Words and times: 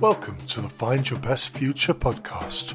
Welcome 0.00 0.38
to 0.46 0.62
the 0.62 0.68
Find 0.70 1.10
Your 1.10 1.18
Best 1.18 1.50
Future 1.50 1.92
podcast. 1.92 2.74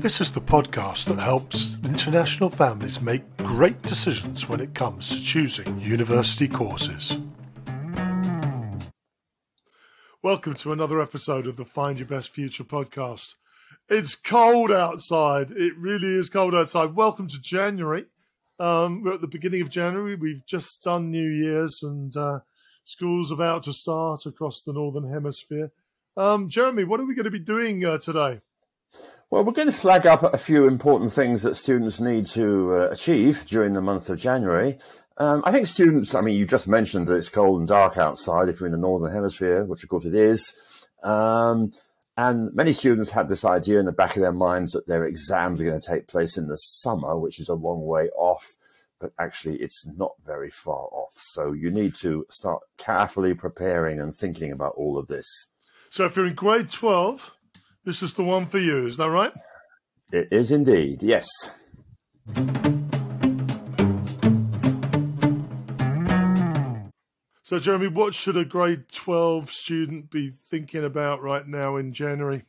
This 0.00 0.22
is 0.22 0.32
the 0.32 0.40
podcast 0.40 1.04
that 1.04 1.18
helps 1.18 1.76
international 1.84 2.48
families 2.48 3.02
make 3.02 3.36
great 3.36 3.82
decisions 3.82 4.48
when 4.48 4.58
it 4.60 4.74
comes 4.74 5.10
to 5.10 5.22
choosing 5.22 5.78
university 5.78 6.48
courses. 6.48 7.18
Welcome 10.22 10.54
to 10.54 10.72
another 10.72 11.02
episode 11.02 11.46
of 11.46 11.56
the 11.56 11.64
Find 11.66 11.98
Your 11.98 12.08
Best 12.08 12.30
Future 12.30 12.64
podcast. 12.64 13.34
It's 13.90 14.14
cold 14.14 14.72
outside. 14.72 15.50
It 15.50 15.76
really 15.76 16.08
is 16.08 16.30
cold 16.30 16.54
outside. 16.54 16.94
Welcome 16.94 17.28
to 17.28 17.42
January. 17.42 18.06
Um, 18.58 19.02
we're 19.02 19.12
at 19.12 19.20
the 19.20 19.26
beginning 19.26 19.60
of 19.60 19.68
January. 19.68 20.14
We've 20.14 20.46
just 20.46 20.82
done 20.82 21.10
New 21.10 21.28
Year's 21.28 21.82
and 21.82 22.16
uh, 22.16 22.38
school's 22.82 23.30
about 23.30 23.64
to 23.64 23.74
start 23.74 24.24
across 24.24 24.62
the 24.62 24.72
Northern 24.72 25.06
Hemisphere. 25.06 25.70
Um, 26.20 26.50
Jeremy, 26.50 26.84
what 26.84 27.00
are 27.00 27.06
we 27.06 27.14
going 27.14 27.24
to 27.24 27.30
be 27.30 27.38
doing 27.38 27.82
uh, 27.82 27.96
today? 27.96 28.42
Well, 29.30 29.42
we're 29.42 29.52
going 29.52 29.68
to 29.68 29.72
flag 29.72 30.06
up 30.06 30.22
a 30.22 30.36
few 30.36 30.68
important 30.68 31.12
things 31.12 31.42
that 31.44 31.54
students 31.54 31.98
need 31.98 32.26
to 32.26 32.74
uh, 32.74 32.88
achieve 32.90 33.46
during 33.46 33.72
the 33.72 33.80
month 33.80 34.10
of 34.10 34.20
January. 34.20 34.76
Um, 35.16 35.42
I 35.46 35.50
think 35.50 35.66
students, 35.66 36.14
I 36.14 36.20
mean, 36.20 36.38
you 36.38 36.44
just 36.44 36.68
mentioned 36.68 37.06
that 37.06 37.14
it's 37.14 37.30
cold 37.30 37.60
and 37.60 37.66
dark 37.66 37.96
outside 37.96 38.50
if 38.50 38.60
you're 38.60 38.66
in 38.66 38.72
the 38.72 38.78
Northern 38.78 39.10
Hemisphere, 39.10 39.64
which 39.64 39.82
of 39.82 39.88
course 39.88 40.04
it 40.04 40.14
is. 40.14 40.52
Um, 41.02 41.72
and 42.18 42.54
many 42.54 42.74
students 42.74 43.12
have 43.12 43.30
this 43.30 43.46
idea 43.46 43.80
in 43.80 43.86
the 43.86 43.90
back 43.92 44.14
of 44.14 44.20
their 44.20 44.30
minds 44.30 44.72
that 44.72 44.86
their 44.86 45.06
exams 45.06 45.62
are 45.62 45.64
going 45.64 45.80
to 45.80 45.90
take 45.90 46.06
place 46.06 46.36
in 46.36 46.48
the 46.48 46.56
summer, 46.58 47.18
which 47.18 47.40
is 47.40 47.48
a 47.48 47.54
long 47.54 47.86
way 47.86 48.10
off, 48.10 48.56
but 48.98 49.12
actually 49.18 49.56
it's 49.56 49.86
not 49.86 50.12
very 50.22 50.50
far 50.50 50.86
off. 50.92 51.14
So 51.16 51.52
you 51.54 51.70
need 51.70 51.94
to 52.02 52.26
start 52.28 52.60
carefully 52.76 53.32
preparing 53.32 53.98
and 53.98 54.14
thinking 54.14 54.52
about 54.52 54.74
all 54.76 54.98
of 54.98 55.06
this. 55.06 55.48
So 55.92 56.04
if 56.04 56.14
you're 56.14 56.26
in 56.26 56.34
grade 56.34 56.70
12, 56.70 57.34
this 57.84 58.00
is 58.00 58.14
the 58.14 58.22
one 58.22 58.46
for 58.46 58.60
you, 58.60 58.86
is 58.86 58.96
that 58.98 59.10
right? 59.10 59.32
It 60.12 60.28
is 60.30 60.52
indeed, 60.52 61.02
yes. 61.02 61.28
So, 67.42 67.58
Jeremy, 67.58 67.88
what 67.88 68.14
should 68.14 68.36
a 68.36 68.44
grade 68.44 68.84
12 68.92 69.50
student 69.50 70.12
be 70.12 70.30
thinking 70.30 70.84
about 70.84 71.22
right 71.22 71.44
now 71.44 71.74
in 71.74 71.92
January? 71.92 72.44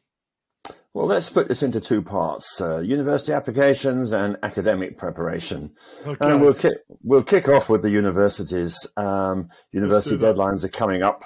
Well, 0.94 1.08
let's 1.08 1.26
split 1.26 1.48
this 1.48 1.64
into 1.64 1.82
two 1.82 2.04
parts 2.04 2.62
uh, 2.62 2.80
university 2.80 3.34
applications 3.34 4.12
and 4.12 4.38
academic 4.44 5.00
preparation. 5.00 5.72
Okay. 6.06 6.30
And 6.30 6.42
we'll, 6.42 6.54
kick, 6.54 6.74
we'll 7.02 7.24
kick 7.24 7.48
off 7.48 7.70
with 7.70 7.82
the 7.82 7.90
universities. 7.90 8.86
Um, 8.98 9.50
university 9.72 10.18
deadlines 10.18 10.64
are 10.64 10.70
coming 10.70 11.02
up. 11.02 11.24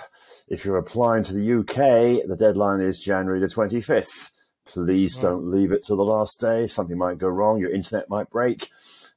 If 0.48 0.64
you're 0.64 0.78
applying 0.78 1.24
to 1.24 1.34
the 1.34 1.60
UK, 1.60 2.28
the 2.28 2.38
deadline 2.38 2.82
is 2.82 3.00
January 3.00 3.40
the 3.40 3.48
25th. 3.48 4.32
Please 4.66 5.18
don't 5.18 5.52
leave 5.52 5.72
it 5.72 5.84
till 5.84 5.98
the 5.98 6.04
last 6.04 6.40
day. 6.40 6.68
Something 6.68 6.98
might 6.98 7.18
go 7.18 7.28
wrong. 7.28 7.60
Your 7.60 7.72
internet 7.72 8.10
might 8.10 8.30
break. 8.30 8.70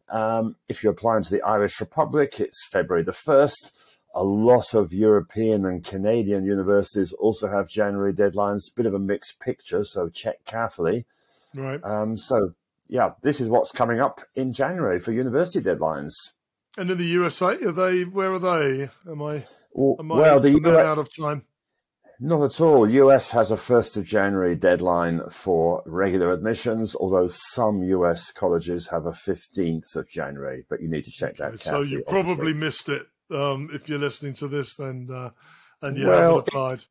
Um, 0.09 0.57
if 0.69 0.83
you're 0.83 0.93
applying 0.93 1.23
to 1.23 1.31
the 1.31 1.43
Irish 1.43 1.81
Republic, 1.81 2.41
it's 2.41 2.67
February 2.67 3.05
the 3.05 3.13
1st. 3.13 3.73
A 4.15 4.25
lot 4.25 4.75
of 4.75 4.93
European 4.93 5.67
and 5.67 5.85
Canadian 5.85 6.45
universities 6.45 7.13
also 7.13 7.49
have 7.49 7.69
January 7.69 8.13
deadlines. 8.13 8.75
Bit 8.75 8.87
of 8.87 8.95
a 8.95 8.99
mixed 8.99 9.39
picture, 9.39 9.85
so 9.85 10.09
check 10.09 10.45
carefully. 10.45 11.05
Right. 11.55 11.83
Um, 11.85 12.17
so, 12.17 12.55
yeah, 12.89 13.11
this 13.23 13.41
is 13.41 13.49
what's 13.49 13.71
coming 13.71 14.01
up 14.01 14.21
in 14.35 14.53
January 14.53 14.99
for 14.99 15.13
university 15.13 15.61
deadlines. 15.61 16.13
And 16.79 16.93
in 16.93 16.97
the 16.97 17.05
USA, 17.05 17.57
are 17.65 17.73
they? 17.73 18.05
Where 18.05 18.33
are 18.33 18.39
they? 18.39 18.89
Am 19.11 19.21
I? 19.21 19.45
Am 19.99 20.13
I 20.13 20.17
well, 20.17 20.41
the 20.41 20.51
US, 20.51 20.87
out 20.87 20.99
of 20.99 21.15
time. 21.15 21.45
Not 22.21 22.45
at 22.45 22.61
all. 22.61 22.89
US 22.89 23.33
has 23.33 23.51
a 23.51 23.57
first 23.57 23.97
of 23.97 24.05
January 24.05 24.55
deadline 24.55 25.23
for 25.29 25.83
regular 25.87 26.33
admissions, 26.33 26.95
although 26.95 27.27
some 27.27 27.83
US 27.83 28.31
colleges 28.31 28.89
have 28.89 29.07
a 29.07 29.13
fifteenth 29.13 29.97
of 29.97 30.09
January. 30.09 30.65
But 30.71 30.81
you 30.81 30.89
need 30.89 31.05
to 31.05 31.11
check 31.11 31.37
that. 31.39 31.53
Out. 31.53 31.61
So 31.61 31.83
you 31.83 32.05
probably 32.07 32.33
obviously. 32.33 32.55
missed 32.55 32.89
it 32.89 33.03
um, 33.31 33.71
if 33.73 33.89
you're 33.89 33.99
listening 33.99 34.35
to 34.35 34.47
this, 34.47 34.77
then 34.77 35.09
uh, 35.13 35.31
and 35.83 35.99
you 35.99 36.07
well, 36.07 36.21
haven't 36.21 36.49
applied. 36.49 36.79
It 36.79 36.87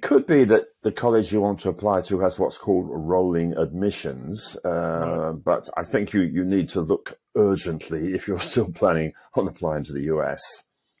could 0.00 0.26
be 0.26 0.44
that 0.44 0.66
the 0.82 0.92
college 0.92 1.32
you 1.32 1.40
want 1.40 1.60
to 1.60 1.68
apply 1.68 2.02
to 2.02 2.20
has 2.20 2.38
what's 2.38 2.58
called 2.58 2.86
rolling 2.88 3.56
admissions, 3.56 4.56
uh, 4.64 5.32
but 5.32 5.68
I 5.76 5.82
think 5.82 6.12
you, 6.12 6.20
you 6.20 6.44
need 6.44 6.68
to 6.70 6.80
look 6.80 7.18
urgently 7.36 8.12
if 8.14 8.28
you're 8.28 8.38
still 8.38 8.70
planning 8.70 9.12
on 9.34 9.48
applying 9.48 9.84
to 9.84 9.92
the 9.92 10.04
US. 10.14 10.40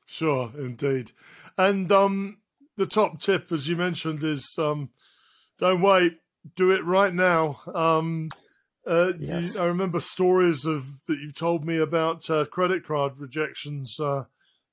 Sure, 0.06 0.50
indeed. 0.58 1.12
And 1.56 1.90
um, 1.92 2.38
the 2.76 2.86
top 2.86 3.20
tip, 3.20 3.52
as 3.52 3.68
you 3.68 3.76
mentioned, 3.76 4.24
is 4.24 4.54
um, 4.58 4.90
don't 5.58 5.80
wait, 5.80 6.18
do 6.56 6.72
it 6.72 6.84
right 6.84 7.14
now. 7.14 7.60
Um, 7.72 8.28
uh, 8.84 9.12
yes. 9.18 9.54
you, 9.54 9.60
I 9.60 9.66
remember 9.66 10.00
stories 10.00 10.64
of 10.64 10.86
that 11.06 11.18
you've 11.18 11.38
told 11.38 11.64
me 11.64 11.78
about 11.78 12.28
uh, 12.28 12.46
credit 12.46 12.84
card 12.84 13.12
rejections 13.16 13.98
uh, 14.00 14.24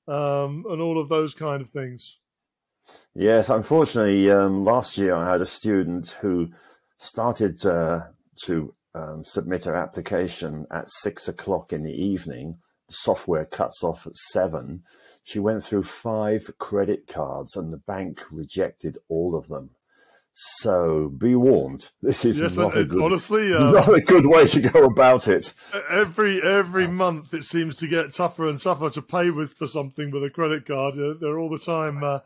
um, 0.08 0.64
and 0.68 0.80
all 0.80 1.00
of 1.00 1.08
those 1.08 1.32
kind 1.32 1.62
of 1.62 1.70
things. 1.70 2.18
Yes, 3.14 3.50
unfortunately, 3.50 4.30
um, 4.30 4.64
last 4.64 4.96
year 4.96 5.14
I 5.14 5.30
had 5.30 5.40
a 5.40 5.46
student 5.46 6.18
who 6.20 6.50
started 6.98 7.64
uh, 7.66 8.02
to 8.44 8.74
um, 8.94 9.24
submit 9.24 9.64
her 9.64 9.74
application 9.74 10.66
at 10.70 10.88
six 10.88 11.28
o'clock 11.28 11.72
in 11.72 11.82
the 11.82 11.92
evening. 11.92 12.58
The 12.88 12.94
software 12.94 13.44
cuts 13.44 13.82
off 13.82 14.06
at 14.06 14.16
seven. 14.16 14.82
She 15.22 15.38
went 15.38 15.62
through 15.62 15.84
five 15.84 16.50
credit 16.58 17.06
cards 17.06 17.56
and 17.56 17.72
the 17.72 17.78
bank 17.78 18.22
rejected 18.30 18.98
all 19.08 19.36
of 19.36 19.48
them. 19.48 19.70
So 20.32 21.08
be 21.08 21.34
warned. 21.34 21.90
This 22.02 22.24
is 22.24 22.38
yes, 22.38 22.56
not, 22.56 22.76
a 22.76 22.84
good, 22.84 23.02
honestly, 23.02 23.52
uh, 23.52 23.70
not 23.72 23.94
a 23.94 24.00
good 24.00 24.26
way 24.26 24.46
to 24.46 24.60
go 24.60 24.84
about 24.84 25.28
it. 25.28 25.52
Every 25.90 26.40
every 26.42 26.86
month, 26.86 27.34
it 27.34 27.44
seems 27.44 27.76
to 27.78 27.86
get 27.86 28.14
tougher 28.14 28.48
and 28.48 28.58
tougher 28.58 28.88
to 28.90 29.02
pay 29.02 29.30
with 29.30 29.52
for 29.52 29.66
something 29.66 30.10
with 30.10 30.24
a 30.24 30.30
credit 30.30 30.64
card. 30.64 30.94
They're 31.20 31.38
all 31.38 31.50
the 31.50 31.58
time 31.58 32.02
uh, 32.02 32.20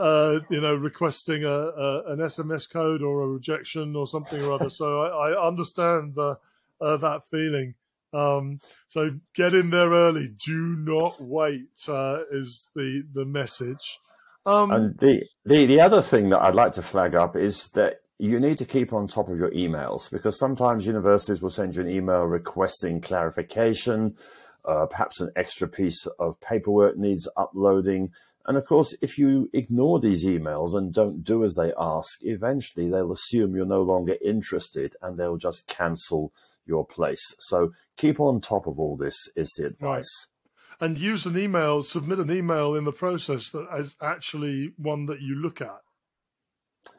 uh, 0.00 0.40
you 0.48 0.62
know, 0.62 0.74
requesting 0.74 1.44
a, 1.44 1.48
a, 1.48 2.12
an 2.12 2.20
SMS 2.20 2.68
code 2.68 3.02
or 3.02 3.22
a 3.22 3.28
rejection 3.28 3.94
or 3.94 4.06
something 4.06 4.42
or 4.42 4.52
other. 4.52 4.70
so 4.70 5.02
I, 5.02 5.30
I 5.32 5.46
understand 5.46 6.14
the, 6.14 6.38
uh, 6.80 6.96
that 6.96 7.28
feeling. 7.30 7.74
Um, 8.12 8.60
so 8.86 9.10
get 9.34 9.54
in 9.54 9.70
there 9.70 9.90
early. 9.90 10.28
Do 10.28 10.74
not 10.78 11.20
wait. 11.20 11.68
Uh, 11.86 12.20
is 12.30 12.68
the 12.74 13.04
the 13.12 13.24
message. 13.24 14.00
Um, 14.46 14.70
and 14.72 14.98
the, 14.98 15.22
the 15.44 15.66
the 15.66 15.80
other 15.80 16.02
thing 16.02 16.30
that 16.30 16.40
I'd 16.40 16.54
like 16.54 16.72
to 16.72 16.82
flag 16.82 17.14
up 17.14 17.36
is 17.36 17.68
that 17.68 18.00
you 18.18 18.40
need 18.40 18.58
to 18.58 18.64
keep 18.64 18.92
on 18.92 19.06
top 19.06 19.28
of 19.28 19.38
your 19.38 19.50
emails 19.50 20.10
because 20.10 20.38
sometimes 20.38 20.86
universities 20.86 21.40
will 21.40 21.50
send 21.50 21.76
you 21.76 21.82
an 21.82 21.90
email 21.90 22.22
requesting 22.22 23.00
clarification. 23.00 24.16
Uh, 24.64 24.86
perhaps 24.86 25.20
an 25.20 25.30
extra 25.36 25.68
piece 25.68 26.06
of 26.18 26.38
paperwork 26.40 26.98
needs 26.98 27.28
uploading. 27.36 28.10
And 28.46 28.56
of 28.56 28.64
course, 28.64 28.96
if 29.02 29.18
you 29.18 29.50
ignore 29.52 30.00
these 30.00 30.24
emails 30.24 30.74
and 30.74 30.92
don't 30.92 31.22
do 31.22 31.44
as 31.44 31.54
they 31.54 31.72
ask, 31.78 32.18
eventually 32.22 32.88
they'll 32.88 33.12
assume 33.12 33.54
you're 33.54 33.66
no 33.66 33.82
longer 33.82 34.16
interested 34.24 34.96
and 35.02 35.18
they'll 35.18 35.36
just 35.36 35.66
cancel 35.66 36.32
your 36.66 36.86
place. 36.86 37.22
So 37.40 37.72
keep 37.96 38.18
on 38.18 38.40
top 38.40 38.66
of 38.66 38.78
all 38.78 38.96
this 38.96 39.16
is 39.36 39.52
the 39.56 39.66
advice. 39.66 40.28
Right. 40.80 40.88
And 40.88 40.98
use 40.98 41.26
an 41.26 41.36
email, 41.36 41.82
submit 41.82 42.18
an 42.18 42.30
email 42.30 42.74
in 42.74 42.84
the 42.84 42.92
process 42.92 43.50
that 43.50 43.68
is 43.76 43.96
actually 44.00 44.72
one 44.78 45.06
that 45.06 45.20
you 45.20 45.34
look 45.34 45.60
at. 45.60 45.80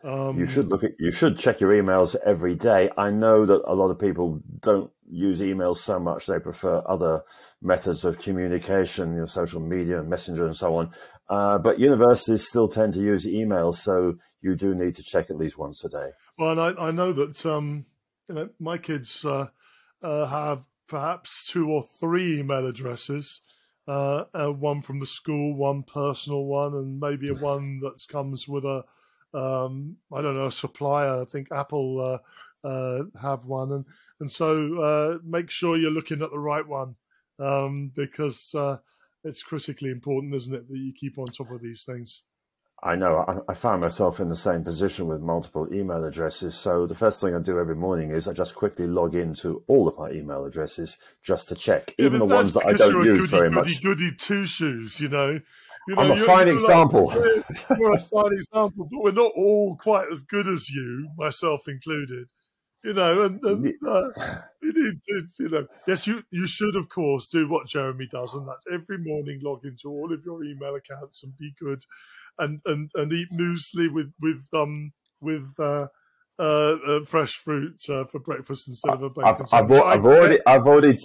Um, 0.03 0.39
you 0.39 0.47
should 0.47 0.69
look 0.69 0.83
at 0.83 0.93
you 0.99 1.11
should 1.11 1.37
check 1.37 1.59
your 1.59 1.71
emails 1.71 2.15
every 2.25 2.55
day. 2.55 2.89
I 2.97 3.11
know 3.11 3.45
that 3.45 3.61
a 3.65 3.75
lot 3.75 3.89
of 3.89 3.99
people 3.99 4.41
don't 4.59 4.91
use 5.07 5.41
emails 5.41 5.77
so 5.77 5.99
much; 5.99 6.25
they 6.25 6.39
prefer 6.39 6.81
other 6.87 7.23
methods 7.61 8.03
of 8.03 8.19
communication, 8.19 9.13
you 9.13 9.19
know, 9.19 9.25
social 9.25 9.59
media 9.59 9.99
and 9.99 10.09
messenger 10.09 10.45
and 10.45 10.55
so 10.55 10.75
on. 10.77 10.91
Uh, 11.29 11.57
but 11.59 11.79
universities 11.79 12.47
still 12.47 12.67
tend 12.67 12.93
to 12.93 12.99
use 12.99 13.25
emails, 13.25 13.75
so 13.75 14.15
you 14.41 14.55
do 14.55 14.73
need 14.73 14.95
to 14.95 15.03
check 15.03 15.29
at 15.29 15.37
least 15.37 15.57
once 15.57 15.83
a 15.83 15.89
day. 15.89 16.09
Well, 16.37 16.51
and 16.51 16.77
I, 16.79 16.87
I 16.87 16.91
know 16.91 17.13
that 17.13 17.45
um, 17.45 17.85
you 18.27 18.35
know 18.35 18.49
my 18.59 18.77
kids 18.77 19.23
uh, 19.23 19.47
uh, 20.01 20.25
have 20.25 20.65
perhaps 20.87 21.47
two 21.47 21.69
or 21.69 21.83
three 21.83 22.39
email 22.39 22.65
addresses. 22.65 23.41
Uh, 23.87 24.23
one 24.51 24.81
from 24.81 24.99
the 24.99 25.07
school, 25.07 25.55
one 25.55 25.83
personal 25.83 26.45
one, 26.45 26.73
and 26.73 26.99
maybe 26.99 27.29
a 27.29 27.33
one 27.35 27.79
that 27.81 28.07
comes 28.07 28.47
with 28.47 28.63
a 28.63 28.83
um, 29.33 29.97
I 30.13 30.21
don't 30.21 30.35
know, 30.35 30.47
a 30.47 30.51
supplier. 30.51 31.21
I 31.21 31.25
think 31.25 31.47
Apple 31.51 32.21
uh, 32.63 32.67
uh, 32.67 33.03
have 33.21 33.45
one, 33.45 33.71
and 33.71 33.85
and 34.19 34.31
so 34.31 34.81
uh, 34.81 35.17
make 35.23 35.49
sure 35.49 35.77
you're 35.77 35.91
looking 35.91 36.21
at 36.21 36.31
the 36.31 36.39
right 36.39 36.67
one 36.67 36.95
um, 37.39 37.91
because 37.95 38.53
uh, 38.55 38.77
it's 39.23 39.43
critically 39.43 39.89
important, 39.89 40.35
isn't 40.35 40.53
it, 40.53 40.67
that 40.67 40.77
you 40.77 40.93
keep 40.93 41.17
on 41.17 41.25
top 41.25 41.51
of 41.51 41.61
these 41.61 41.83
things. 41.83 42.23
I 42.83 42.95
know. 42.95 43.17
I, 43.27 43.51
I, 43.51 43.53
found 43.53 43.81
myself 43.81 44.19
in 44.19 44.29
the 44.29 44.35
same 44.35 44.63
position 44.63 45.05
with 45.05 45.21
multiple 45.21 45.71
email 45.71 46.03
addresses. 46.03 46.55
So 46.55 46.87
the 46.87 46.95
first 46.95 47.21
thing 47.21 47.35
I 47.35 47.39
do 47.39 47.59
every 47.59 47.75
morning 47.75 48.09
is 48.09 48.27
I 48.27 48.33
just 48.33 48.55
quickly 48.55 48.87
log 48.87 49.13
into 49.13 49.63
all 49.67 49.87
of 49.87 49.99
my 49.99 50.09
email 50.09 50.45
addresses 50.45 50.97
just 51.21 51.47
to 51.49 51.55
check, 51.55 51.93
yeah, 51.99 52.07
even 52.07 52.17
the 52.17 52.25
ones 52.25 52.55
that 52.55 52.65
I 52.65 52.73
don't 52.73 53.05
use 53.05 53.19
goody, 53.19 53.29
very 53.29 53.49
goody, 53.49 53.55
much. 53.55 53.83
Goody 53.83 54.11
two 54.17 54.45
shoes, 54.45 54.99
you 54.99 55.09
know. 55.09 55.39
You 55.87 55.95
know, 55.95 56.01
I'm 56.01 56.11
a 56.11 56.17
fine 56.17 56.47
example. 56.47 57.07
Like, 57.07 57.79
we're 57.79 57.91
a 57.91 57.99
fine 57.99 58.33
example, 58.33 58.87
but 58.91 59.03
we're 59.03 59.11
not 59.11 59.31
all 59.35 59.75
quite 59.77 60.11
as 60.11 60.21
good 60.23 60.47
as 60.47 60.69
you, 60.69 61.09
myself 61.17 61.67
included. 61.67 62.27
You 62.83 62.93
know, 62.93 63.23
and, 63.23 63.39
and 63.43 63.73
uh, 63.87 64.09
you 64.61 64.73
need 64.73 64.95
to, 65.07 65.27
you 65.39 65.49
know, 65.49 65.67
yes, 65.87 66.07
you 66.07 66.23
you 66.31 66.47
should 66.47 66.75
of 66.75 66.89
course 66.89 67.27
do 67.27 67.47
what 67.47 67.67
Jeremy 67.67 68.07
does, 68.11 68.33
and 68.33 68.47
that's 68.47 68.65
every 68.71 68.97
morning 68.97 69.39
log 69.43 69.65
into 69.65 69.87
all 69.89 70.11
of 70.11 70.23
your 70.25 70.43
email 70.43 70.75
accounts 70.75 71.23
and 71.23 71.37
be 71.37 71.53
good, 71.59 71.83
and 72.39 72.59
and 72.65 72.89
and 72.95 73.13
eat 73.13 73.29
muesli 73.31 73.91
with 73.93 74.11
with 74.19 74.47
um 74.53 74.93
with 75.19 75.53
uh, 75.59 75.87
uh, 76.39 76.77
uh, 76.87 77.05
fresh 77.05 77.35
fruit 77.35 77.79
uh, 77.87 78.05
for 78.05 78.19
breakfast 78.19 78.67
instead 78.67 78.95
of 78.95 79.03
a 79.03 79.09
bacon. 79.11 79.45
I've, 79.53 79.71
I've, 79.71 79.71
I've 79.71 80.05
already 80.05 80.39
I've 80.47 80.65
already 80.65 80.97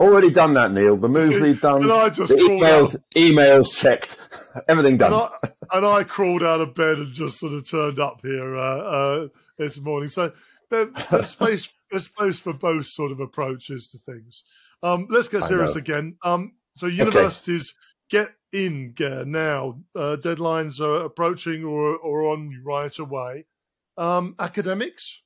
Already 0.00 0.30
done 0.30 0.54
that, 0.54 0.72
Neil. 0.72 0.96
The 0.96 1.08
muesli 1.08 1.60
done. 1.60 1.88
I 1.88 2.08
just 2.08 2.32
emails, 2.32 2.96
out. 2.96 3.02
emails 3.14 3.74
checked. 3.74 4.18
Everything 4.68 4.96
done. 4.96 5.12
And 5.12 5.22
I, 5.22 5.76
and 5.76 5.86
I, 5.86 6.04
crawled 6.04 6.42
out 6.42 6.60
of 6.60 6.74
bed 6.74 6.98
and 6.98 7.12
just 7.12 7.38
sort 7.38 7.52
of 7.52 7.68
turned 7.68 8.00
up 8.00 8.20
here 8.22 8.56
uh, 8.56 8.78
uh, 8.78 9.28
this 9.56 9.80
morning. 9.80 10.08
So 10.08 10.32
there, 10.70 10.86
there's 11.10 11.28
space. 11.30 11.70
there's 11.90 12.06
space 12.06 12.40
for 12.40 12.52
both 12.52 12.86
sort 12.86 13.12
of 13.12 13.20
approaches 13.20 13.90
to 13.90 14.12
things. 14.12 14.42
Um, 14.82 15.06
let's 15.10 15.28
get 15.28 15.44
serious 15.44 15.76
again. 15.76 16.16
Um, 16.24 16.54
so 16.74 16.86
universities 16.86 17.72
okay. 18.12 18.24
get 18.24 18.34
in 18.52 18.92
gear 18.92 19.24
now. 19.24 19.78
Uh, 19.94 20.16
deadlines 20.16 20.80
are 20.80 21.04
approaching 21.04 21.64
or, 21.64 21.96
or 21.96 22.32
on 22.32 22.62
right 22.64 22.98
away. 22.98 23.46
Um, 23.96 24.34
academics 24.40 25.22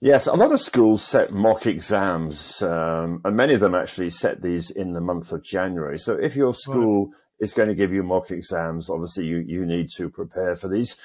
Yes, 0.00 0.28
a 0.28 0.34
lot 0.34 0.52
of 0.52 0.60
schools 0.60 1.02
set 1.02 1.32
mock 1.32 1.66
exams, 1.66 2.62
um, 2.62 3.20
and 3.24 3.36
many 3.36 3.54
of 3.54 3.60
them 3.60 3.74
actually 3.74 4.10
set 4.10 4.42
these 4.42 4.70
in 4.70 4.92
the 4.92 5.00
month 5.00 5.32
of 5.32 5.42
January. 5.42 5.98
So 5.98 6.14
if 6.14 6.36
your 6.36 6.54
school 6.54 7.06
right. 7.06 7.14
is 7.40 7.52
going 7.52 7.68
to 7.68 7.74
give 7.74 7.92
you 7.92 8.04
mock 8.04 8.30
exams, 8.30 8.88
obviously 8.88 9.26
you, 9.26 9.38
you 9.38 9.66
need 9.66 9.88
to 9.96 10.08
prepare 10.08 10.54
for 10.54 10.68
these. 10.68 10.96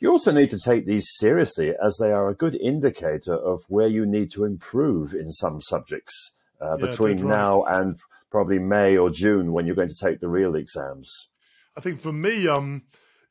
You 0.00 0.10
also 0.10 0.32
need 0.32 0.50
to 0.50 0.58
take 0.58 0.84
these 0.84 1.08
seriously 1.16 1.74
as 1.80 1.98
they 2.00 2.10
are 2.10 2.28
a 2.28 2.34
good 2.34 2.56
indicator 2.56 3.34
of 3.34 3.62
where 3.68 3.86
you 3.86 4.04
need 4.04 4.32
to 4.32 4.44
improve 4.44 5.14
in 5.14 5.30
some 5.30 5.60
subjects 5.60 6.32
uh, 6.60 6.76
yeah, 6.76 6.86
between 6.86 7.28
now 7.28 7.62
and 7.64 7.98
probably 8.32 8.58
May 8.58 8.96
or 8.96 9.10
June 9.10 9.52
when 9.52 9.66
you're 9.66 9.76
going 9.76 9.88
to 9.88 9.94
take 9.94 10.18
the 10.18 10.28
real 10.28 10.56
exams. 10.56 11.28
I 11.76 11.80
think 11.80 12.00
for 12.00 12.12
me, 12.12 12.48
um, 12.48 12.82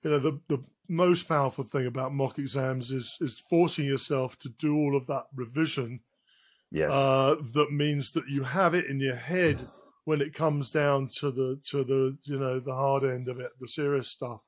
you 0.02 0.12
know, 0.12 0.20
the, 0.20 0.40
the 0.48 0.64
most 0.90 1.28
powerful 1.28 1.64
thing 1.64 1.86
about 1.86 2.14
mock 2.14 2.40
exams 2.40 2.92
is 2.92 3.18
is 3.22 3.44
forcing 3.50 3.86
yourself 3.86 4.38
to 4.40 4.50
do 4.50 4.76
all 4.76 4.98
of 4.98 5.08
that 5.08 5.26
revision. 5.36 6.02
Yes, 6.72 6.92
uh, 6.92 7.36
that 7.54 7.72
means 7.72 8.12
that 8.12 8.28
you 8.28 8.44
have 8.44 8.74
it 8.74 8.88
in 8.88 9.00
your 9.00 9.16
head 9.16 9.60
when 10.06 10.22
it 10.22 10.34
comes 10.34 10.72
down 10.72 11.08
to 11.20 11.32
the 11.32 11.60
to 11.70 11.84
the 11.84 12.18
you 12.24 12.40
know 12.40 12.60
the 12.60 12.74
hard 12.74 13.04
end 13.04 13.28
of 13.28 13.40
it, 13.40 13.52
the 13.60 13.68
serious 13.68 14.10
stuff. 14.10 14.42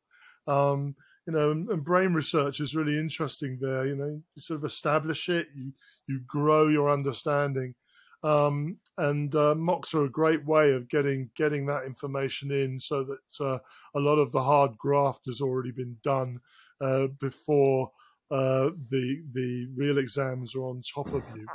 Um, 0.47 0.95
you 1.27 1.33
know, 1.33 1.51
and, 1.51 1.69
and, 1.69 1.83
brain 1.83 2.15
research 2.15 2.59
is 2.59 2.75
really 2.75 2.97
interesting 2.97 3.59
there. 3.61 3.85
You 3.85 3.95
know, 3.95 4.21
you 4.35 4.41
sort 4.41 4.59
of 4.59 4.65
establish 4.65 5.29
it, 5.29 5.47
you 5.55 5.71
you 6.07 6.21
grow 6.27 6.67
your 6.67 6.89
understanding, 6.89 7.75
um, 8.23 8.77
and 8.97 9.33
uh, 9.35 9.55
mocks 9.55 9.93
are 9.93 10.05
a 10.05 10.09
great 10.09 10.45
way 10.45 10.73
of 10.73 10.89
getting 10.89 11.29
getting 11.35 11.65
that 11.65 11.85
information 11.85 12.51
in, 12.51 12.79
so 12.79 13.03
that 13.03 13.43
uh, 13.45 13.59
a 13.95 13.99
lot 13.99 14.17
of 14.17 14.31
the 14.31 14.43
hard 14.43 14.77
graft 14.77 15.21
has 15.25 15.41
already 15.41 15.71
been 15.71 15.97
done 16.03 16.39
uh, 16.81 17.07
before 17.19 17.91
uh, 18.29 18.69
the 18.89 19.21
the 19.33 19.67
real 19.75 19.97
exams 19.97 20.55
are 20.55 20.63
on 20.63 20.81
top 20.81 21.07
of 21.13 21.23
you. 21.35 21.45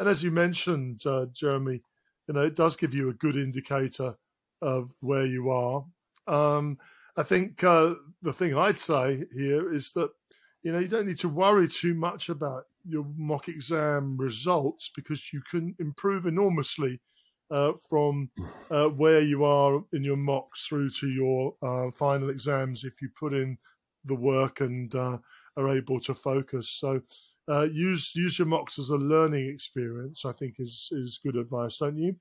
And 0.00 0.08
as 0.08 0.22
you 0.22 0.30
mentioned, 0.30 1.00
uh, 1.06 1.26
Jeremy, 1.32 1.82
you 2.26 2.34
know 2.34 2.42
it 2.42 2.56
does 2.56 2.76
give 2.76 2.94
you 2.94 3.10
a 3.10 3.14
good 3.14 3.36
indicator 3.36 4.14
of 4.60 4.92
where 5.00 5.26
you 5.26 5.50
are. 5.50 5.84
Um, 6.26 6.78
I 7.16 7.22
think 7.22 7.62
uh, 7.64 7.94
the 8.22 8.32
thing 8.32 8.56
I'd 8.56 8.78
say 8.78 9.24
here 9.32 9.72
is 9.72 9.92
that 9.92 10.10
you 10.62 10.72
know 10.72 10.78
you 10.78 10.88
don't 10.88 11.06
need 11.06 11.18
to 11.20 11.28
worry 11.28 11.68
too 11.68 11.94
much 11.94 12.28
about 12.28 12.64
your 12.88 13.06
mock 13.16 13.48
exam 13.48 14.16
results 14.16 14.90
because 14.94 15.32
you 15.32 15.42
can 15.50 15.74
improve 15.78 16.26
enormously 16.26 17.00
uh, 17.50 17.72
from 17.88 18.30
uh, 18.70 18.88
where 18.88 19.20
you 19.20 19.44
are 19.44 19.82
in 19.92 20.02
your 20.02 20.16
mocks 20.16 20.66
through 20.66 20.90
to 20.90 21.08
your 21.08 21.54
uh, 21.62 21.90
final 21.96 22.30
exams 22.30 22.84
if 22.84 22.94
you 23.00 23.08
put 23.18 23.34
in 23.34 23.58
the 24.04 24.14
work 24.14 24.60
and 24.60 24.94
uh, 24.94 25.18
are 25.56 25.68
able 25.70 26.00
to 26.00 26.14
focus. 26.14 26.70
So 26.70 27.00
uh, 27.48 27.64
use 27.72 28.12
use 28.14 28.38
your 28.38 28.48
mocks 28.48 28.78
as 28.78 28.90
a 28.90 28.96
learning 28.96 29.48
experience. 29.48 30.24
I 30.24 30.32
think 30.32 30.56
is 30.58 30.88
is 30.92 31.20
good 31.24 31.36
advice, 31.36 31.78
don't 31.78 31.98
you? 31.98 32.16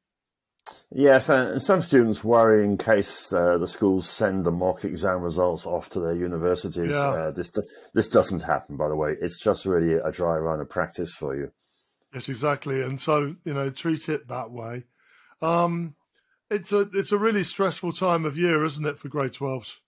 Yes, 0.92 1.28
and 1.28 1.62
some 1.62 1.82
students 1.82 2.24
worry 2.24 2.64
in 2.64 2.78
case 2.78 3.34
uh, 3.34 3.58
the 3.58 3.68
schools 3.68 4.10
send 4.10 4.46
the 4.46 4.52
mock 4.52 4.86
exam 4.86 5.22
results 5.22 5.66
off 5.66 5.90
to 5.90 6.00
their 6.00 6.16
universities. 6.16 6.92
Yeah. 6.92 7.10
Uh, 7.10 7.32
this 7.32 7.52
this 7.94 8.08
doesn't 8.08 8.44
happen, 8.44 8.78
by 8.78 8.88
the 8.88 8.96
way. 8.96 9.16
It's 9.20 9.38
just 9.38 9.66
really 9.66 9.96
a 9.96 10.12
dry 10.12 10.38
run 10.38 10.62
of 10.62 10.70
practice 10.70 11.14
for 11.14 11.36
you. 11.36 11.52
Yes, 12.14 12.30
exactly. 12.30 12.82
And 12.82 12.98
so 13.00 13.36
you 13.44 13.54
know, 13.54 13.70
treat 13.70 14.08
it 14.08 14.30
that 14.30 14.52
way. 14.52 14.86
Um, 15.42 15.96
it's 16.50 16.72
a 16.72 16.90
it's 16.94 17.12
a 17.12 17.18
really 17.18 17.44
stressful 17.44 17.92
time 17.92 18.24
of 18.24 18.38
year, 18.38 18.64
isn't 18.64 18.86
it, 18.86 18.98
for 18.98 19.10
grade 19.10 19.34
twelves? 19.34 19.82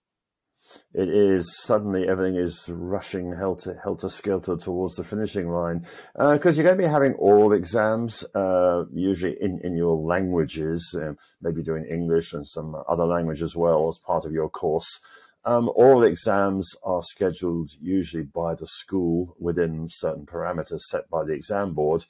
It 0.92 1.08
is 1.08 1.56
suddenly 1.58 2.08
everything 2.08 2.36
is 2.36 2.68
rushing 2.68 3.32
helter, 3.32 3.78
helter 3.82 4.08
skelter 4.08 4.56
towards 4.56 4.96
the 4.96 5.04
finishing 5.04 5.50
line 5.50 5.86
because 6.14 6.58
uh, 6.58 6.62
you're 6.62 6.64
going 6.64 6.78
to 6.78 6.82
be 6.82 6.88
having 6.90 7.14
oral 7.14 7.52
exams, 7.52 8.24
uh, 8.34 8.84
usually 8.92 9.36
in, 9.40 9.60
in 9.62 9.76
your 9.76 9.96
languages, 9.96 10.94
uh, 11.00 11.12
maybe 11.40 11.62
doing 11.62 11.84
English 11.86 12.32
and 12.32 12.46
some 12.46 12.76
other 12.88 13.04
language 13.04 13.42
as 13.42 13.54
well 13.54 13.88
as 13.88 13.98
part 13.98 14.24
of 14.24 14.32
your 14.32 14.48
course. 14.48 15.00
Um, 15.44 15.70
oral 15.74 16.02
exams 16.02 16.76
are 16.82 17.02
scheduled 17.02 17.70
usually 17.80 18.24
by 18.24 18.54
the 18.54 18.66
school 18.66 19.36
within 19.38 19.88
certain 19.88 20.26
parameters 20.26 20.80
set 20.80 21.08
by 21.08 21.24
the 21.24 21.32
exam 21.32 21.72
board, 21.72 22.04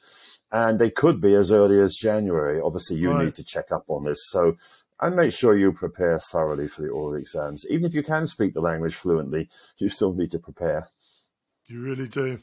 and 0.50 0.80
they 0.80 0.90
could 0.90 1.20
be 1.20 1.34
as 1.34 1.52
early 1.52 1.80
as 1.80 1.94
January. 1.94 2.60
Obviously, 2.60 2.96
you 2.96 3.12
right. 3.12 3.26
need 3.26 3.34
to 3.36 3.44
check 3.44 3.70
up 3.70 3.84
on 3.86 4.04
this. 4.04 4.18
So 4.30 4.56
and 5.00 5.16
make 5.16 5.32
sure 5.32 5.56
you 5.56 5.72
prepare 5.72 6.18
thoroughly 6.18 6.68
for 6.68 6.82
the 6.82 6.88
oral 6.88 7.14
exams. 7.14 7.64
Even 7.70 7.86
if 7.86 7.94
you 7.94 8.02
can 8.02 8.26
speak 8.26 8.54
the 8.54 8.60
language 8.60 8.94
fluently, 8.94 9.48
you 9.78 9.88
still 9.88 10.12
need 10.12 10.30
to 10.32 10.38
prepare. 10.38 10.88
You 11.66 11.80
really 11.80 12.08
do. 12.08 12.40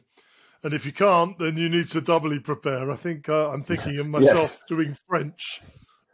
And 0.64 0.74
if 0.74 0.86
you 0.86 0.92
can't, 0.92 1.38
then 1.38 1.56
you 1.58 1.70
need 1.70 1.88
to 1.90 2.02
doubly 2.02 2.40
prepare. 2.40 2.90
I 2.90 2.96
think 2.96 3.30
uh, 3.30 3.52
I'm 3.52 3.62
thinking 3.62 4.00
of 4.00 4.08
myself 4.10 4.38
yes. 4.38 4.64
doing 4.68 4.96
French. 5.08 5.62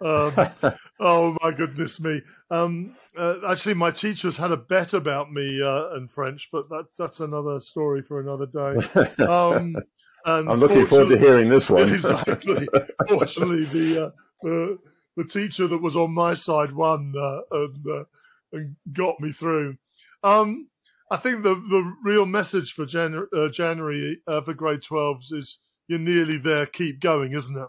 Um, 0.02 0.34
oh 1.00 1.38
my 1.42 1.52
goodness 1.52 2.02
me! 2.02 2.22
Um, 2.52 2.96
uh, 3.18 3.38
actually, 3.48 3.76
my 3.76 3.92
teachers 3.92 4.36
had 4.36 4.52
a 4.52 4.58
bet 4.58 4.94
about 4.94 5.32
me 5.32 5.62
uh, 5.62 5.92
and 5.92 6.12
French, 6.12 6.50
but 6.52 6.68
that, 6.70 6.88
that's 6.98 7.22
another 7.22 7.60
story 7.62 8.02
for 8.02 8.20
another 8.20 8.48
day. 8.48 9.24
Um, 9.24 9.76
I'm 10.26 10.48
looking 10.60 10.86
forward 10.86 11.10
to 11.10 11.18
hearing 11.18 11.48
this 11.48 11.70
one. 11.70 11.90
exactly. 11.94 12.68
Fortunately, 13.08 13.64
the 13.66 14.14
uh, 14.44 14.84
the 15.16 15.24
teacher 15.24 15.68
that 15.68 15.82
was 15.82 15.96
on 15.96 16.14
my 16.14 16.34
side 16.34 16.74
won 16.74 17.14
uh, 17.18 17.42
and, 17.52 17.86
uh, 17.88 18.04
and 18.52 18.76
got 18.92 19.20
me 19.20 19.32
through. 19.32 19.78
Um, 20.24 20.70
I 21.12 21.18
think 21.18 21.44
the 21.44 21.56
the 21.56 21.94
real 22.04 22.26
message 22.26 22.72
for 22.72 22.84
uh, 22.84 23.50
January 23.50 24.20
uh, 24.28 24.42
for 24.42 24.54
grade 24.54 24.82
12s 24.82 25.32
is 25.32 25.60
you're 25.88 26.00
nearly 26.00 26.38
there. 26.38 26.66
Keep 26.66 27.02
going, 27.02 27.34
isn't 27.34 27.58
it? 27.58 27.68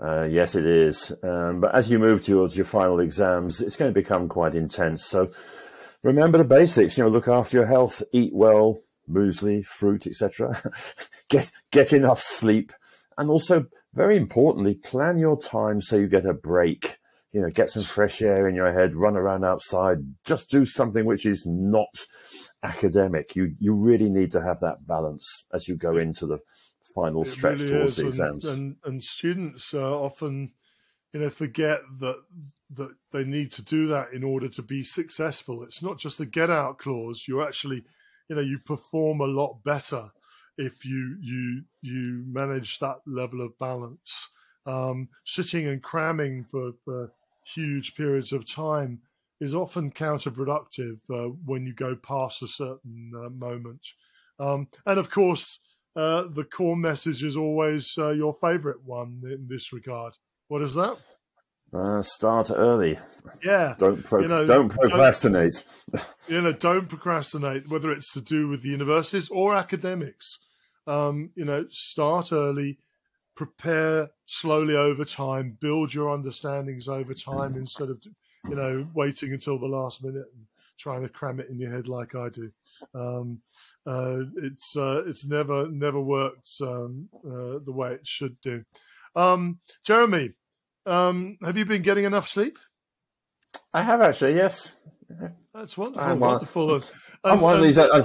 Uh, 0.00 0.24
yes, 0.30 0.54
it 0.54 0.64
is. 0.64 1.12
Um, 1.22 1.60
but 1.60 1.74
as 1.74 1.90
you 1.90 1.98
move 1.98 2.24
towards 2.24 2.56
your 2.56 2.66
final 2.66 3.00
exams, 3.00 3.60
it's 3.60 3.76
going 3.76 3.90
to 3.90 4.00
become 4.00 4.28
quite 4.28 4.54
intense. 4.54 5.04
So 5.04 5.30
remember 6.02 6.38
the 6.38 6.44
basics. 6.44 6.96
You 6.96 7.04
know, 7.04 7.10
look 7.10 7.28
after 7.28 7.58
your 7.58 7.66
health, 7.66 8.02
eat 8.12 8.32
well, 8.32 8.80
muesli, 9.10 9.64
fruit, 9.64 10.06
etc. 10.06 10.60
get 11.28 11.50
get 11.70 11.92
enough 11.92 12.22
sleep, 12.22 12.72
and 13.16 13.30
also 13.30 13.66
very 13.98 14.16
importantly, 14.16 14.74
plan 14.74 15.18
your 15.18 15.38
time 15.38 15.82
so 15.82 15.96
you 15.96 16.06
get 16.06 16.24
a 16.24 16.32
break. 16.32 16.98
You 17.32 17.42
know, 17.42 17.50
get 17.50 17.68
some 17.68 17.82
fresh 17.82 18.22
air 18.22 18.48
in 18.48 18.54
your 18.54 18.72
head, 18.72 18.94
run 18.94 19.16
around 19.16 19.44
outside, 19.44 19.98
just 20.24 20.48
do 20.48 20.64
something 20.64 21.04
which 21.04 21.26
is 21.26 21.44
not 21.44 21.94
academic. 22.62 23.36
You 23.36 23.54
you 23.58 23.74
really 23.74 24.08
need 24.08 24.32
to 24.32 24.42
have 24.42 24.60
that 24.60 24.86
balance 24.86 25.44
as 25.52 25.68
you 25.68 25.76
go 25.76 25.98
into 25.98 26.26
the 26.26 26.38
final 26.94 27.22
it 27.22 27.26
stretch 27.26 27.60
really 27.60 27.72
towards 27.72 27.90
is. 27.90 27.96
the 27.96 28.06
exams. 28.06 28.44
And, 28.46 28.56
and, 28.56 28.76
and 28.84 29.02
students 29.02 29.74
uh, 29.74 30.00
often, 30.00 30.52
you 31.12 31.20
know, 31.20 31.30
forget 31.30 31.80
that 32.00 32.22
that 32.70 32.94
they 33.12 33.24
need 33.24 33.50
to 33.52 33.62
do 33.62 33.88
that 33.88 34.12
in 34.12 34.24
order 34.24 34.48
to 34.48 34.62
be 34.62 34.82
successful. 34.82 35.62
It's 35.62 35.82
not 35.82 35.98
just 35.98 36.18
the 36.18 36.26
get 36.26 36.50
out 36.50 36.78
clause. 36.78 37.24
You 37.28 37.42
actually, 37.42 37.84
you 38.28 38.36
know, 38.36 38.42
you 38.42 38.58
perform 38.58 39.20
a 39.20 39.26
lot 39.26 39.62
better 39.64 40.10
if 40.58 40.84
you 40.84 41.16
you 41.20 41.62
you 41.80 42.24
manage 42.26 42.78
that 42.80 42.98
level 43.06 43.40
of 43.40 43.58
balance. 43.58 44.28
Um, 44.66 45.08
sitting 45.24 45.66
and 45.66 45.82
cramming 45.82 46.44
for, 46.44 46.72
for, 46.84 47.10
huge 47.54 47.94
periods 47.94 48.30
of 48.30 48.46
time 48.46 49.00
is 49.40 49.54
often 49.54 49.90
counterproductive 49.90 50.98
uh, 51.10 51.30
when 51.46 51.64
you 51.64 51.72
go 51.72 51.96
past 51.96 52.42
a 52.42 52.48
certain 52.48 53.12
uh, 53.16 53.30
moment. 53.30 53.80
Um, 54.38 54.68
and 54.84 54.98
of 54.98 55.10
course, 55.10 55.60
uh, 55.96 56.24
the 56.30 56.44
core 56.44 56.76
message 56.76 57.22
is 57.22 57.36
always 57.36 57.94
uh, 57.96 58.10
your 58.10 58.34
favorite 58.34 58.84
one 58.84 59.22
in 59.24 59.46
this 59.48 59.72
regard. 59.72 60.12
What 60.48 60.62
is 60.62 60.74
that? 60.74 60.98
Uh, 61.72 62.00
start 62.00 62.50
early. 62.54 62.98
Yeah. 63.44 63.74
Don't 63.78 64.04
pro- 64.04 64.22
you 64.22 64.28
know, 64.28 64.46
don't 64.46 64.70
procrastinate. 64.70 65.64
Don't, 65.92 66.04
you 66.28 66.40
know, 66.40 66.52
don't 66.52 66.88
procrastinate. 66.88 67.68
Whether 67.68 67.90
it's 67.90 68.12
to 68.12 68.20
do 68.20 68.48
with 68.48 68.62
the 68.62 68.70
universities 68.70 69.28
or 69.28 69.54
academics, 69.54 70.38
um, 70.88 71.30
you 71.34 71.44
know, 71.44 71.66
start 71.70 72.32
early, 72.32 72.78
prepare 73.36 74.10
slowly 74.26 74.74
over 74.74 75.04
time, 75.04 75.56
build 75.60 75.92
your 75.92 76.10
understandings 76.10 76.88
over 76.88 77.14
time 77.14 77.56
instead 77.56 77.90
of 77.90 78.02
you 78.48 78.56
know 78.56 78.88
waiting 78.94 79.32
until 79.32 79.58
the 79.58 79.66
last 79.66 80.02
minute 80.02 80.26
and 80.34 80.46
trying 80.78 81.02
to 81.02 81.08
cram 81.08 81.40
it 81.40 81.48
in 81.48 81.58
your 81.58 81.70
head 81.70 81.88
like 81.88 82.14
I 82.14 82.28
do. 82.30 82.50
Um, 82.94 83.40
uh, 83.86 84.20
it's 84.36 84.76
uh, 84.76 85.02
it's 85.06 85.26
never 85.26 85.68
never 85.68 86.00
worked 86.00 86.50
um, 86.62 87.08
uh, 87.24 87.58
the 87.64 87.72
way 87.72 87.92
it 87.92 88.06
should 88.06 88.40
do. 88.40 88.64
Um, 89.14 89.58
Jeremy, 89.84 90.32
um, 90.86 91.38
have 91.44 91.56
you 91.56 91.64
been 91.64 91.82
getting 91.82 92.04
enough 92.04 92.28
sleep? 92.28 92.58
I 93.74 93.82
have 93.82 94.00
actually, 94.00 94.34
yes. 94.34 94.76
That's 95.54 95.76
wonderful. 95.76 96.08
I'm 96.08 96.20
wonderful. 96.20 96.66
One, 96.68 96.82
I'm 97.24 97.40
one 97.40 97.56
of 97.56 97.62
these. 97.62 97.78
I, 97.78 98.00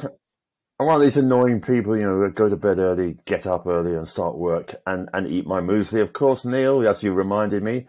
I'm 0.80 0.88
one 0.88 0.96
of 0.96 1.02
these 1.02 1.18
annoying 1.18 1.62
people, 1.62 1.96
you 1.96 2.04
know, 2.04 2.30
go 2.30 2.50
to 2.50 2.58
bed 2.58 2.80
early, 2.80 3.18
get 3.26 3.46
up 3.46 3.68
early, 3.68 3.96
and 3.96 4.08
start 4.08 4.38
work, 4.38 4.76
and 4.88 5.08
and 5.14 5.28
eat 5.28 5.46
my 5.46 5.62
muesli. 5.62 6.02
Of 6.02 6.14
course, 6.14 6.46
Neil, 6.46 6.88
as 6.88 7.04
you 7.04 7.14
reminded 7.14 7.64
me. 7.64 7.86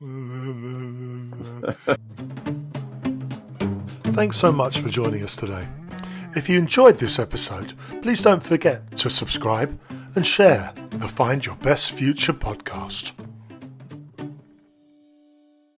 Thanks 4.14 4.38
so 4.38 4.50
much 4.50 4.80
for 4.80 4.88
joining 4.88 5.22
us 5.22 5.36
today. 5.36 5.68
If 6.34 6.48
you 6.48 6.58
enjoyed 6.58 6.98
this 6.98 7.18
episode, 7.18 7.74
please 8.02 8.22
don't 8.22 8.42
forget 8.42 8.90
to 8.98 9.10
subscribe 9.10 9.78
and 10.14 10.26
share 10.26 10.72
the 10.90 11.08
Find 11.08 11.44
Your 11.44 11.56
Best 11.56 11.92
Future 11.92 12.32
podcast. 12.32 13.12